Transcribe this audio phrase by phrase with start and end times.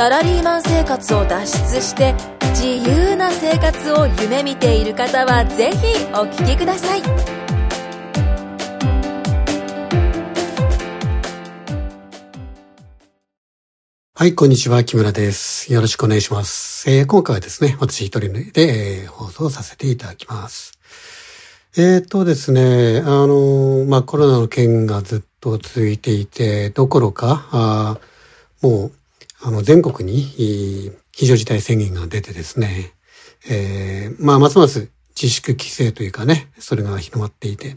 [0.00, 1.44] サラリーマン生活を脱
[1.74, 2.14] 出して
[2.54, 7.02] 自由な生活を夢見ている方はぜひお聞きください
[14.14, 15.70] はい、こんにちは、木村です。
[15.70, 16.90] よろしくお願いします。
[16.90, 20.72] えー、今回はですね、私一人で、えー、放送させていただきます。
[21.76, 27.98] えー、っとですね、あの、まあ、コロナの件がずっと続いていて、どころか、あ
[28.62, 28.92] もう、
[29.42, 30.22] あの、全国に
[31.12, 32.92] 非常事態宣言が出てですね、
[33.48, 34.90] えー、まあ、ますます
[35.20, 37.76] 自粛規制というかね、それが広まっていて、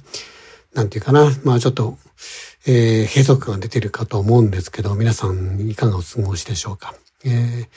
[0.73, 1.97] なんていうかな、まあ、ちょっと、
[2.65, 6.95] えー、閉塞感が出てるかと思うんですけど、皆さんいかがお過ごしでしょうか。
[7.25, 7.67] えー、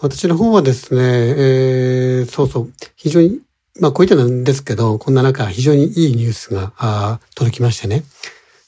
[0.00, 3.40] 私の方はですね、えー、そうそう、非常に、
[3.80, 8.04] まあこういったなんですけど、こんな中非常にいいニュースがあ届きましてね。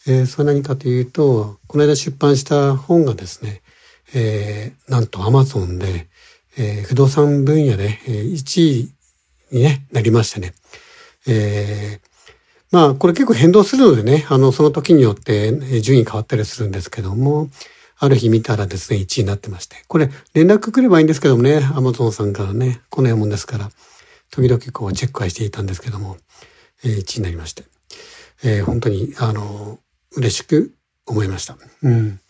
[0.06, 3.62] えー、それ何かというと、この間出版した本がですね、
[4.14, 6.08] えー、なんとアマゾンで、
[6.56, 8.94] えー、不動産分野で、えー、1位
[9.50, 10.54] に、ね、なりましてね。
[11.26, 12.14] えー、
[12.70, 17.48] まあ、これ結構変動するのでね、あの、その時によって順位変わったりするんですけども、
[17.96, 19.76] ある日見たらですね、1位になってまして。
[19.88, 23.70] これ、連絡来ればいいんですけどもね、アマゾンさんからね、来ないもんですから、
[24.30, 26.16] 時々こうチェックはしていたんですけども、
[26.84, 27.64] えー、1位になりまして。
[28.42, 29.78] えー、本当に、あの、
[30.16, 30.74] 嬉しく
[31.06, 31.56] 思いました。
[31.82, 32.20] うん。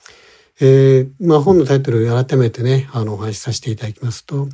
[0.61, 4.49] えー、まあ本のタイトル改めてね、あの、お話しさせていただきますと、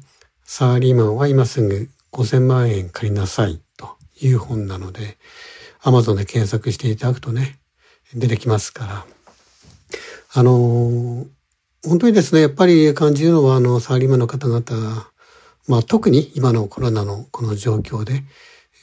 [0.44, 5.18] サーリーマンは今すぐ5000万円借りなさいという本なので、
[5.82, 7.58] アマゾンで検索していただくとね、
[8.14, 9.06] 出てきますから。
[10.32, 11.26] あの、
[11.84, 15.10] 本当にですね、やっぱり感じるのは、あの、サラリーマンの方々、
[15.68, 18.22] まあ特に今のコロナのこの状況で、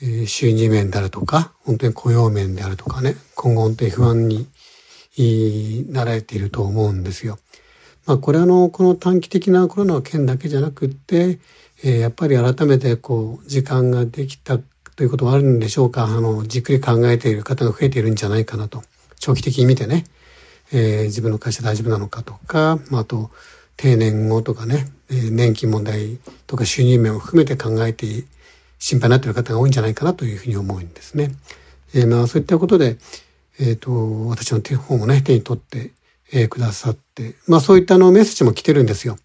[0.04, 4.48] えー、収入面であるとか、本当に雇用面であるとかね、今後本当に不安に
[5.90, 7.40] なられていると思うんですよ。
[8.06, 11.40] まあこれあの、この短期的なコロナの件だけじゃなくって、
[11.84, 14.60] えー、やっぱり改めてこう、時間ができた
[14.96, 16.06] ということはあるんでしょうか。
[16.06, 18.84] あの、じっくり考えている方が増えているんじゃないかなと。
[19.20, 20.06] 長期的に見てね、
[20.72, 23.30] えー、自分の会社大丈夫なのかとか、まあ、あと、
[23.76, 26.18] 定年後とかね、えー、年金問題
[26.48, 28.26] とか収入面を含めて考えて
[28.80, 31.32] 心配になっている方が多いんじゃないかなというふうに思うんですね。
[31.94, 32.98] えー、まあそういったことで、
[33.60, 35.92] えっ、ー、と、私の手本をね、手に取って、
[36.32, 39.18] えー、くださって、まあそういったのメッセージも来てるんですよ。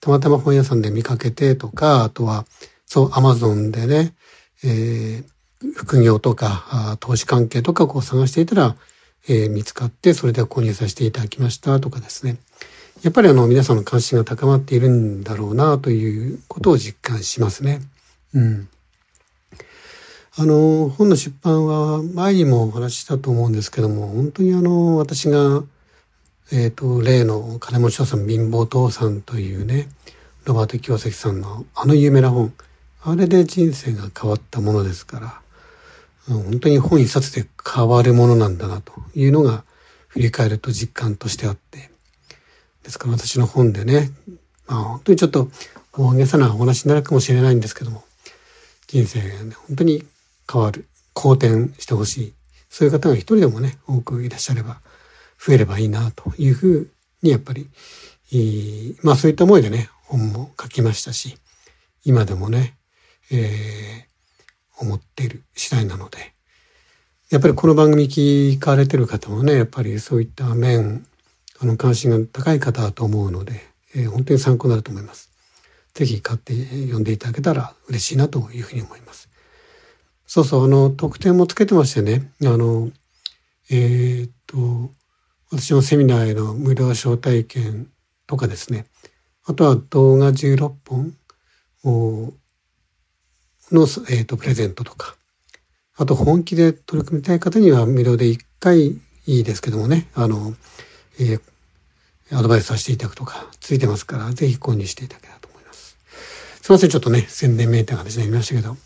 [0.00, 2.44] たまたま本屋さんで見かけてとか、あとは、
[2.86, 4.14] そう、アマゾンでね、
[4.62, 8.76] えー、副業とか、投資関係とかこう探していたら、
[9.26, 12.36] えー、見つかって、それで購入させていただきましたとかですね。
[13.02, 17.80] やっぱりあの、皆さんの関心が高まっているんだろうな、ということを実感しますね。
[18.34, 18.68] うん。
[20.36, 25.62] あの、本の出版は前にもお話ししたと思うんですけども、本当にあの、私が、
[26.50, 29.88] えっ、ー、と、例の金持ち父さん貧乏父さんというね、
[30.44, 32.52] ロバート清崎さんのあの有名な本、
[33.04, 35.40] あれで人生が変わったものですから、
[36.26, 39.62] 本当に本一冊で変わるものなんだなというのが
[40.08, 41.90] 振り返ると実感としてあって。
[42.82, 44.10] ですから私の本でね、
[44.66, 45.48] まあ本当にちょっと
[45.92, 48.04] 大げさなお話になるかもしれないんですけども、
[48.88, 50.04] 人生ね、本当に
[50.50, 52.34] 変わる、好転してほしい。
[52.68, 54.80] そういう方が一人でもね、多くいらっしゃれば、
[55.38, 56.90] 増えればいいなというふう
[57.22, 57.68] にやっぱり、
[59.02, 61.36] まあそういった思いでね、本も書きましたし、
[62.04, 62.76] 今でもね、
[63.30, 66.34] えー、思っている次第なので、
[67.30, 71.06] やっぱりこの番組聞かれてる方もね、やっぱりそういった面、
[71.60, 73.62] あの関心が高い方だと思うので、
[73.94, 75.30] えー、本当に参考になると思います。
[75.94, 79.28] ぜひ買って読んでいただけたら嬉しいなというふうに思います。
[80.34, 82.90] そうそう、あの、特典もつけてましてね、あの、
[83.70, 84.90] えー、っと、
[85.52, 87.86] 私のセミナーへの無料招待券
[88.26, 88.86] とかですね、
[89.44, 91.14] あとは動画16本
[93.70, 95.14] の、えーと、プレゼントとか、
[95.94, 100.54] あと本気で取り組みたい方には無料で1回いいですけどもね、あの、
[101.20, 101.40] えー、
[102.36, 105.96] アドバイスさせていただくとかついてますから、ぜひ購入していただけたらと思います。
[106.60, 108.76] すいません、ちょっとね、宣伝メーターが形になりましたけど、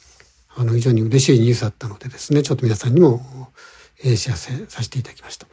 [0.59, 3.53] あの、非常に嬉しいニュースだったのでですね、ちょっと皆さんにも、
[4.03, 5.47] えー、知らせさせていただきました。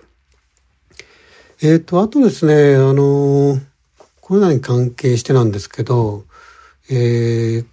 [1.61, 3.59] えっ、ー、と、あとですね、あの、
[4.19, 6.25] コロナに関係してなんですけど、
[6.89, 7.65] えー、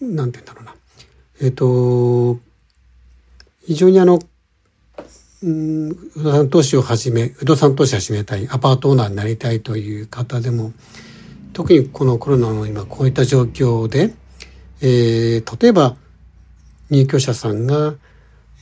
[0.00, 0.74] なんて言うんだろうな。
[1.40, 2.40] えっ、ー、と、
[3.64, 4.18] 非常にあの、
[5.44, 10.72] うん、不動産投資を始め、不動産投資を始めたい、アパートオーナーになりたいという方でも、
[11.52, 14.12] 特にこのコロナの今こういった状況で、
[14.80, 15.96] えー、例えば
[16.90, 17.94] 入居者さんが、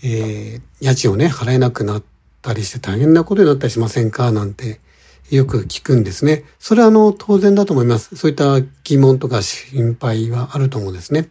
[0.03, 2.03] えー、家賃をね、払えなくなっ
[2.43, 4.81] たりして大変なことになったりしませんかなんて
[5.31, 6.45] よく聞くんですね。
[6.59, 8.17] それはあの当然だと思います。
[8.17, 11.29] そういった疑問とか心配はあると思うんですね。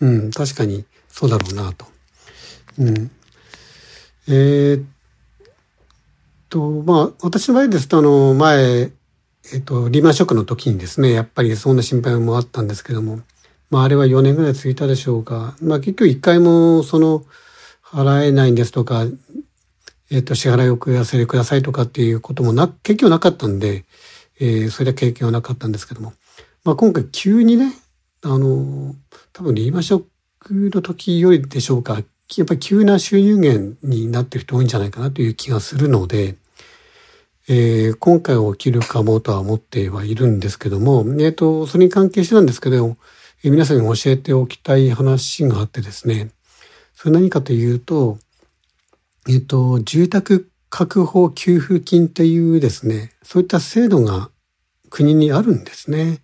[0.00, 1.86] うん、確かにそうだろうなと。
[2.78, 3.10] うん。
[4.28, 4.84] えー、っ
[6.48, 8.92] と、まあ、私の場合ですと、あの、前、
[9.52, 13.20] えっと、リーマンショックの時にですね、やっぱりそんな心配もあったんですけども、
[13.70, 15.56] まあ、あれは4年ぐらい続いたでしょうか。
[15.60, 17.24] まあ、結局一回も、その、
[17.82, 19.04] 払えないんですとか、
[20.10, 23.84] えっと、支払いをくださいくださいとかっていうこともな、結局なかったんで、
[24.40, 26.12] えー、それは経験はなかったんですけども。
[26.64, 27.72] まあ、今回急にね、
[28.22, 28.94] あの、
[29.32, 30.04] 多分リーマンショッ
[30.38, 36.36] クの時よりでしょうか、やっぱり急な収入源になってる人多いんじゃないかなという気がするので、
[37.48, 42.96] えー、今回起きるかもとは思ってはいるんですけども、えっ、ー、と、それに関係してなんですけど、
[43.44, 46.30] え、皆さんに教えておきたい話があってですね、
[46.94, 48.18] それ何かというと、
[49.28, 54.30] えっ、と、住宅確保給付金というですね、そういった制度が
[54.90, 56.20] 国にあるんですね。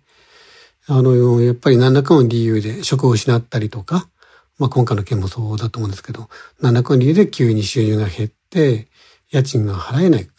[0.87, 4.09] あの、やっぱり何らかの理由で職を失ったりとか、
[4.57, 6.29] まあ今回の件もそうだと思うんですけど、
[6.61, 8.87] 何らかの理由で急に収入が減って、
[9.31, 10.29] 家賃が払えない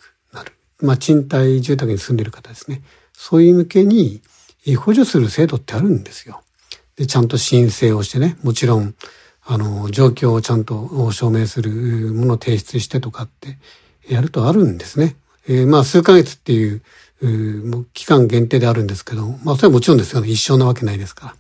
[0.81, 2.83] まあ、賃貸住宅に住んでる方ですね。
[3.13, 4.21] そういう向けに
[4.79, 6.43] 補助する制度ってあるんですよ。
[6.97, 8.95] で、ちゃんと申請をしてね、もちろん、
[9.45, 11.71] あの、状況をちゃんと証明する
[12.15, 13.59] ものを提出してとかって
[14.09, 15.17] やるとあるんですね。
[15.49, 16.83] えー、まあ、数ヶ月っていう、
[17.23, 20.29] う期間限定であるんですけど、まあ、それはもちろんですよね。
[20.29, 21.35] 一生なわけないですから。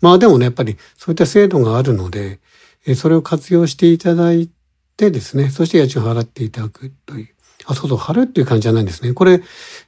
[0.00, 2.38] まあ、でもね、やっぱりそういった制度があるので、
[2.86, 4.48] えそれを活用していただい
[4.96, 7.28] てですね、そして家賃を払っていただくという。
[7.66, 9.12] あ、そうそう、貼るっていう感じじゃないんですね。
[9.12, 9.42] これ、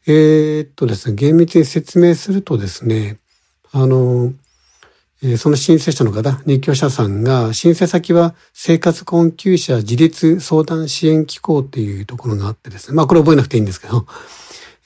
[0.06, 3.19] えー、っとですね、厳密に説明するとですね、
[3.73, 4.32] あの、
[5.37, 14.06] その申請者の方、入居者さんが、申請先は生活困窮者自立相談支援機構っていうところがあってですね、まあこれ覚えなくていいんですけど、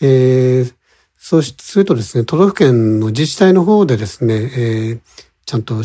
[0.01, 0.75] えー、
[1.17, 5.01] そうするとですね、都道府県の自治体の方でですね、えー、
[5.47, 5.83] ちゃんと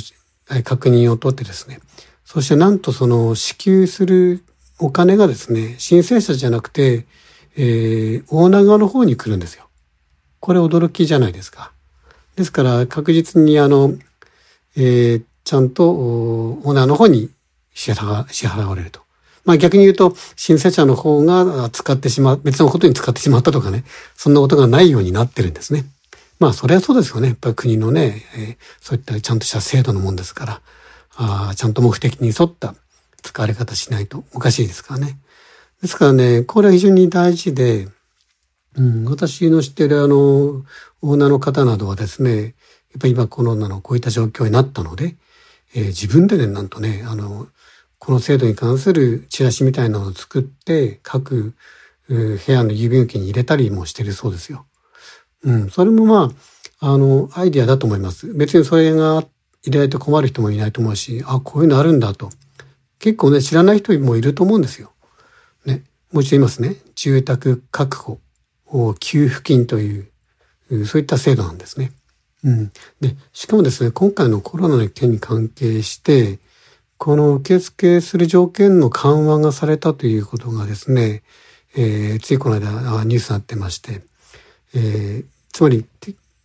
[0.64, 1.80] 確認を取ってですね、
[2.26, 4.44] そしてなんとその支給する
[4.80, 7.06] お金がですね、申請者じゃなくて、
[7.56, 9.70] えー、オーナー側の方に来るんですよ。
[10.40, 11.72] これ驚きじゃないですか。
[12.36, 13.94] ですから確実にあの、
[14.80, 17.30] えー、ちゃんとオーナーの方に
[17.74, 19.02] 支払われると。
[19.46, 23.84] まあ逆に言うと、申請者の方が使ってしまう、別のことに使ってしまったとかね、
[24.16, 25.86] そんなことがないようになってるんですね。
[26.40, 27.30] まあそれはそうですよね。
[27.30, 30.62] やっぱり国のね、えー、そういったちゃんとした制度のもんですから、
[31.16, 32.76] あちゃんと目的に沿った
[33.22, 35.18] 使われ方しないとおかしいですからね。
[35.82, 37.88] ですからね、これは非常に大事で、
[38.76, 42.56] うん、私の知っているあの、オーナーの方などはですね、
[42.92, 45.16] やっぱり今コロナのこういった状況になったので、
[45.76, 47.48] えー、自分でね、なんとね、あの、
[48.00, 51.54] この制度に関するチラシみたいなのを作って、各
[52.08, 54.66] 部屋の郵便受けに入れたりもしてるそうですよ。
[55.44, 56.32] うん、それもま
[56.82, 58.34] あ、あの、アイディアだと思います。
[58.34, 59.24] 別にそれが
[59.64, 62.30] 入れないと困る人もいないと思うし、あ、こういうのあるんだと。
[62.98, 64.92] 結構ね、知らない人もいると思うんですよ。
[65.66, 65.84] ね。
[66.12, 66.78] もう一度言いますね。
[66.96, 67.98] 住宅確
[68.66, 70.00] 保給付金とい
[70.72, 71.92] う、そういった制度なんですね。
[72.44, 72.72] うん。
[73.02, 76.40] で、しかもですね、今回のコロナの件に関係して、
[76.98, 81.24] この受付する条件の緩和がされたということがですね、
[81.76, 84.02] えー、ついこの間ニュースになってまして、
[84.74, 85.86] えー、つまり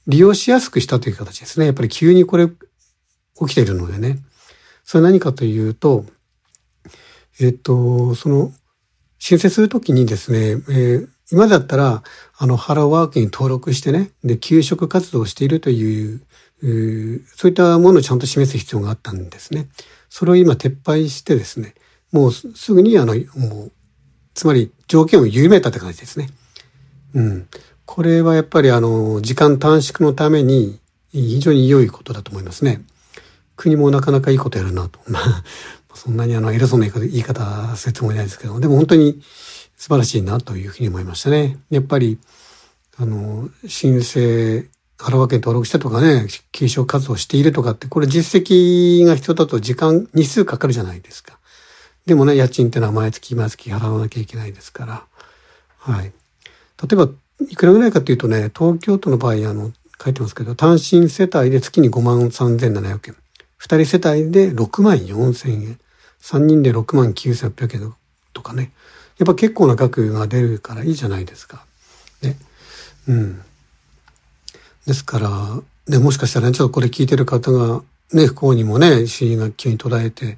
[0.07, 1.67] 利用しやすくしたという形ですね。
[1.67, 2.55] やっぱり急にこれ起
[3.47, 4.19] きているのでね。
[4.85, 6.05] それ何かというと、
[7.41, 8.53] えっと、その、
[9.19, 12.03] 申請するときにですね、えー、今だったら、
[12.37, 16.21] あの、ハローワークに登録してね、で、給食活動をしているという、
[17.37, 19.69] そういったものをちゃんと示す必要があったんですね。
[20.09, 21.75] それを今撤廃してですね、
[22.13, 23.73] もうすぐにあの、もう、
[24.35, 26.29] つまり条件を緩めたって感じですね。
[27.15, 27.49] うん。
[27.87, 30.81] これはやっぱりあの、時間短縮のために
[31.13, 32.83] 非常に良いことだと思いますね。
[33.57, 34.99] 国もなかなかいいことやるなと。
[35.95, 39.23] そんなにあの偉そうな言い方するつもりないですけど、でも本当に
[39.85, 41.59] 素晴らしいなというふうに思いましたね。
[41.69, 42.19] やっぱり、
[42.97, 51.39] あの、申請、原和県登録したとかね、継承活動しているとかって、これ実績が必要だと時間、日数かかるじゃないですか。
[52.07, 55.05] でもね、家賃ってのは毎月毎月払わなきゃいけないですから。
[55.77, 56.05] はい。
[56.05, 56.13] 例
[56.93, 57.11] えば、
[57.51, 59.71] いくらぐらいかというとね、東京都の場合、あの、
[60.03, 63.17] 書いてますけど、単身世帯で月に5万3700円。
[63.59, 65.79] 二人世帯で6万4千円。
[66.23, 67.95] 3人で6万9800円
[68.33, 68.73] とかね。
[69.19, 71.65] やっぱ結構な額が出るからいいじゃないですか。
[72.23, 72.37] ね。
[73.09, 73.43] うん。
[74.87, 75.31] ですから、
[75.89, 80.37] ね、もしかしたらね、ちょっとこれ聞いてる方が、ね、不幸にもね、死因が急に途絶えて、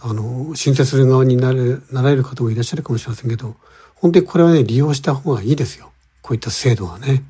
[0.00, 3.56] あの、申請する側になる、なられる方もいらっしゃるかもしれませんけど、
[3.94, 5.90] 本当にこれはね、利用した方がいいですよ。
[6.22, 7.24] こういった制度はね。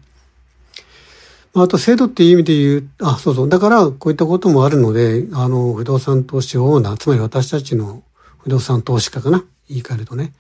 [1.55, 3.49] あと制度っていう意味で言う、あ、そうそう。
[3.49, 8.03] だからこういったこともあるので、あの、不動産投資オーナー、つまり私たちの
[8.39, 10.33] 不動産投資家かな言い換えるとね。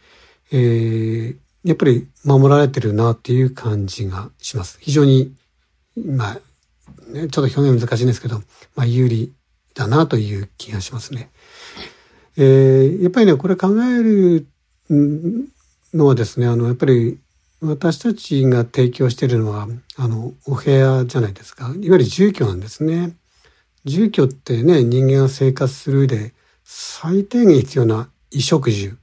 [0.51, 4.79] えー、やっぱり守られてるなっていう感じがします。
[4.81, 5.35] 非常に、
[5.97, 6.35] まあ、
[7.13, 8.43] ね、ちょっと表現難しいんですけど、
[8.75, 9.33] まあ、有利
[9.75, 11.31] だなという気がしますね。
[12.37, 14.47] えー、やっぱりね、これ考える
[15.93, 17.19] のはですね、あの、やっぱり
[17.61, 21.67] 私たちが提供しているのは、あの、お部屋じゃないですか。
[21.67, 23.17] いわゆる住居なんですね。
[23.85, 28.97] 住居ってね、人間が生活する上で最低限必要な衣食住。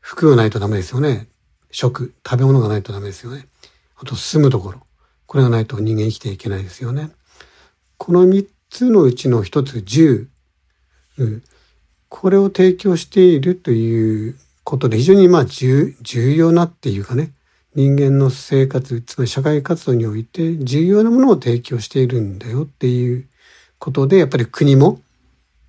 [0.00, 1.28] 服がないとダメですよね。
[1.70, 3.46] 食、食べ物がないとダメですよね。
[3.96, 4.80] あと住むところ。
[5.26, 7.10] これがないと人間生きていけないですよね。
[7.98, 10.28] この三つのうちの一つ、住。
[12.08, 15.94] これを提供しているということで非常にまあ重
[16.34, 17.32] 要なっていうかね、
[17.74, 23.28] 人間の生活、つまり社会活動において重要なものを提供しているんだよっていう
[23.78, 25.00] ことで、やっぱり国も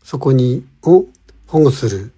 [0.04, 1.06] そこに、を
[1.46, 2.12] 保護する、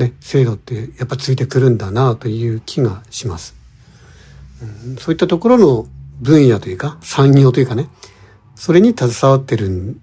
[0.00, 3.54] ね、制度ってやっぱついてくるんだなという気がします。
[4.86, 5.86] うん、そういったところの
[6.20, 7.88] 分野というか、産業というかね、
[8.54, 10.00] それに携わってる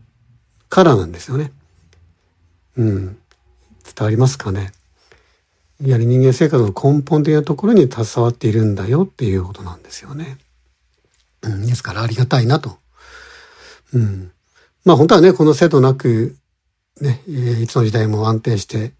[0.69, 1.51] からなんですよね。
[2.77, 3.05] うん。
[3.05, 3.15] 伝
[3.99, 4.71] わりますかね。
[5.81, 10.37] やはり人間生活の根本的なところに携わっているんだよっていうことなんですよね。
[11.41, 12.77] うん、ですからありがたいなと。
[13.93, 14.31] うん。
[14.85, 16.35] まあ本当はね、この制度なく、
[17.01, 18.93] ね、いつの時代も安定して、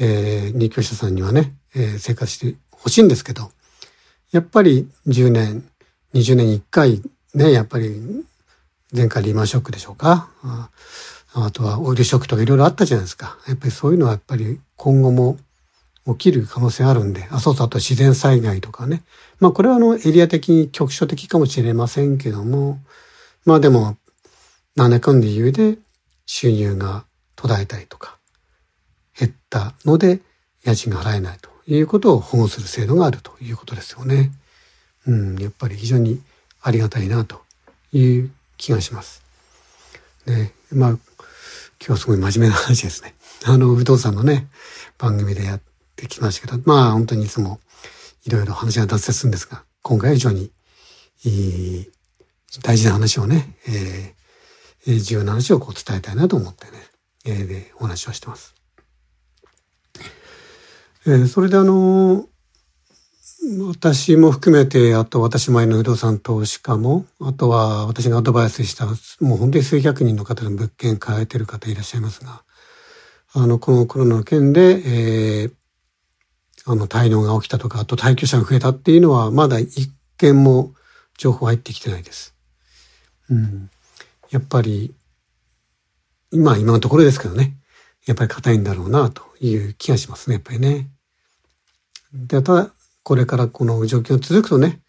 [0.00, 3.50] えー、入居者さんにはね、えー、生活してほしいんですけど、
[4.32, 5.64] やっぱり10年、
[6.14, 7.02] 20年に1回、
[7.34, 8.24] ね、やっぱり
[8.92, 10.30] 前回リーマンショックでしょうか。
[10.42, 10.70] あ
[11.32, 13.38] あとはオイルショックとかいろいろあったじゃないですか。
[13.46, 15.38] やっぱりそういうのはやっぱり今後も
[16.06, 19.04] 起きる可能性あるんで、あ、そうそう、あと自然災害とかね。
[19.38, 22.80] まあこれはあのエリア的に局所的かもしれませんけども、
[23.44, 23.96] まあでも、
[24.76, 25.78] 何年かんで理由で
[26.26, 27.04] 収入が
[27.36, 28.18] 途絶えたりとか、
[29.20, 30.20] 減ったので
[30.64, 34.32] 家賃が払えないということを保護する制度があるということですよね。
[35.06, 36.22] うん、やっぱり非常に
[36.62, 37.42] ありがたいなと
[37.92, 39.22] いう気がします。
[40.26, 40.98] ね、まあ今
[41.80, 43.14] 日はすごい真面目な話ですね。
[43.44, 44.48] あの、不動産のね、
[44.98, 45.60] 番組でやっ
[45.96, 47.60] てきましたけど、まあ本当にいつも
[48.24, 50.50] いろいろ話が脱線するんですが、今回は非常に、
[51.24, 51.90] えー、
[52.62, 56.72] 大事な話をね、えー、重要な話をこう伝えたいなと思ってね、
[57.24, 58.59] えー、でお話をしてます。
[61.06, 62.26] えー、それであの
[63.68, 72.42] 私も含めて、あと私前の不動産投資家も、あとは私がアドバイスした、もう本当に数百人の方の物件買えてる方いらっしゃいますが、
[73.32, 75.52] あの、このコロナの件で、えー、
[76.66, 80.74] あの、滞納が起きたとか、あと退去者が増えたっていうのは、まだ一件も
[81.16, 82.34] 情報入ってきてないです。
[83.30, 83.70] うん。
[84.30, 84.94] やっぱり、
[86.30, 87.56] 今、今のところですけどね。
[88.04, 90.90] やっぱり硬いんだろうな、という気がしますね、やっぱりね。
[92.12, 92.70] で、ただ、
[93.02, 94.82] これからこの状況が続くとね、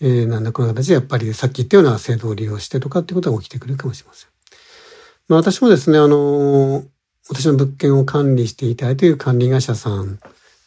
[0.00, 4.28] えー、なんだこの形でやっぱりさっき言ったような制度を利用してとかっていうことが起きてくるかもしれません。
[5.28, 6.86] まあ私もですね、あのー、
[7.28, 10.18] 私の物件を管理していたいている管理会社さん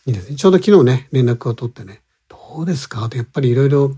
[0.05, 0.37] いいですね。
[0.37, 3.09] ちょうど昨日ね、連絡を取ってね、どうですか？
[3.09, 3.91] と、やっぱりいろいろ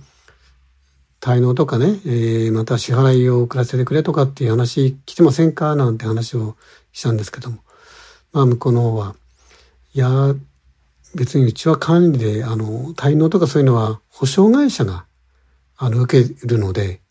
[1.21, 5.75] 滞納とかね、えー、また支払いを遅らせてくれとかっていう話来てませんか？
[5.75, 6.55] なんて話を
[6.91, 7.59] したんですけども。
[8.33, 9.15] まあ、向こうの方は、
[9.97, 10.35] いや、
[11.15, 15.07] 別にうちは管理で、あの、滞納とかそういうのは保証会社が、
[15.75, 17.01] あの、受けるので、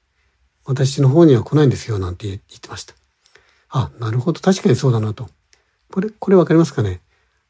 [0.64, 2.94] 私の方には来ないんですよ、なんて言ってました。
[3.70, 4.40] あ、なるほど。
[4.40, 5.28] 確かにそうだなと。
[5.90, 7.00] これ、これわかりますかね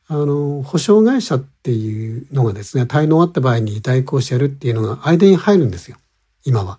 [0.08, 5.98] あの、保証会社っていうのがですね、滞納あった場合に代行してやるっていうのが間に入るんですよ。
[6.46, 6.78] 今は。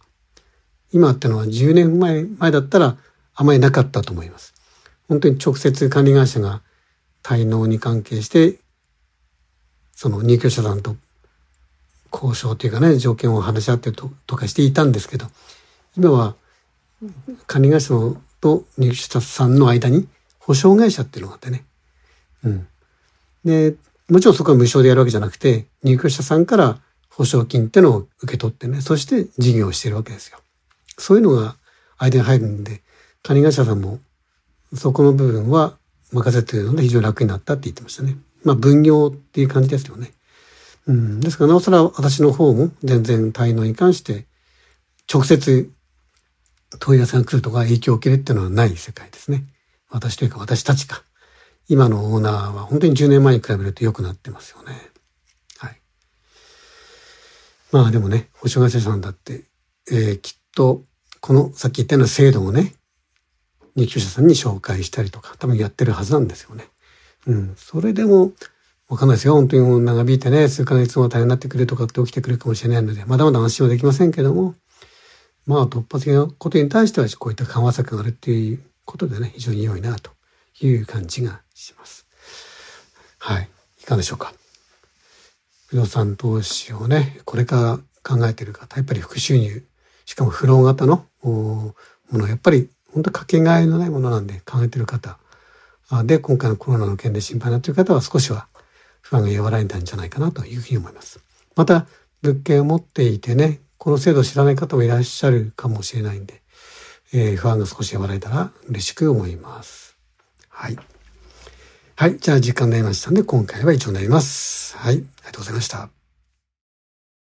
[0.92, 2.98] 今ってのは10年前、前だったら
[3.36, 4.56] あまりなかったと思います。
[5.08, 6.64] 本当に直接管理会社が
[7.28, 8.58] 滞納に関係して、
[9.94, 10.96] その入居者さんと
[12.14, 15.28] 交渉というかね、条件を話し合ってととかしていたんですけど、
[15.98, 16.36] 今は
[17.46, 17.90] 管理会社
[18.40, 20.08] と入居者さんの間に
[20.40, 21.66] 保証会社っていうのがあってね、
[22.46, 22.68] うん。
[23.44, 23.76] で、
[24.08, 26.80] もちろんそこは無償でやるわけじゃなくて、入居者さんから
[27.10, 30.38] 保証金ってのを受け取ってね、そして事業をしてるわけですよ。
[30.98, 31.58] そういうのが
[31.98, 32.84] 間に入るんで、
[33.22, 34.00] 管理会社さんも
[34.74, 35.78] そこの部分は
[36.12, 38.18] 任せてるので非常に楽になったって言ってましたね。
[38.44, 40.14] まあ分業っていう感じですよね。
[40.88, 41.20] うん。
[41.20, 44.26] ですからなおさら私の方も全然滞納に関して
[45.12, 45.72] 直接
[46.80, 49.44] 問い合わせが来るとか影響を受けるっていうのはない世界ですね。
[49.90, 51.04] 私というか私たちか。
[51.70, 54.74] 今のオーナーは本当に10年前に比べると良くなってますよね。
[55.58, 55.82] はい。
[57.72, 59.44] まあでもね、保証会社さんだって、
[59.92, 60.84] えー、きっと、
[61.20, 62.74] このさっき言ったような制度をね、
[63.78, 66.68] 入居者さんに紹介したりとか、多分やってるはずなんですよね。
[67.28, 67.54] うん。
[67.56, 68.32] それでも、
[68.90, 69.34] わかんないですよ。
[69.34, 74.56] 本当にもう長引いてね、数ヶ月後大変になってくるとかって起きてくるかもしれないので、まだまだ安心はできませんけども、
[75.46, 80.12] まあ突発的なことに対してはこういった緩和策があるっていうことでね、非常に良いなと
[80.62, 82.08] いう感じがします。
[83.20, 83.50] はい。
[83.82, 84.34] いかがでしょうか。
[85.68, 89.66] 不動産投資をね、これから考えている方、やっぱり副収入、
[90.06, 91.76] しかもフロー型のも
[92.14, 95.20] の、やっぱり本当かけがえのないものなんで考えている方、
[96.06, 98.48] で、今回のコロナの件で心配になっている方は少しは
[99.02, 101.20] 不安が和らいだんじゃないかなというふうに思います。
[101.56, 101.86] また、
[102.24, 106.42] 物件を持っていてね、この制度を知らない方もいらっしゃるかもしれないんで、
[107.14, 109.96] えー、不安が少し和らいだら嬉しく思います。
[110.50, 110.78] はい。
[111.96, 112.18] はい。
[112.18, 114.76] じゃあ時間になりましたんで、今回は以上になります。
[114.76, 114.96] はい。
[114.96, 115.90] ありがとうございました。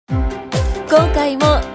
[0.09, 1.74] 今回も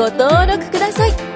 [0.00, 1.29] ご登録ください。